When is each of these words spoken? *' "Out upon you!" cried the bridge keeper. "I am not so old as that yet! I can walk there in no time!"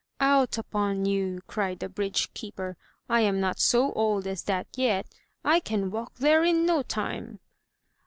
*' 0.17 0.19
"Out 0.19 0.57
upon 0.57 1.05
you!" 1.05 1.41
cried 1.45 1.77
the 1.77 1.87
bridge 1.87 2.33
keeper. 2.33 2.75
"I 3.07 3.21
am 3.21 3.39
not 3.39 3.59
so 3.59 3.91
old 3.93 4.25
as 4.25 4.41
that 4.45 4.65
yet! 4.75 5.05
I 5.45 5.59
can 5.59 5.91
walk 5.91 6.15
there 6.15 6.43
in 6.43 6.65
no 6.65 6.81
time!" 6.81 7.39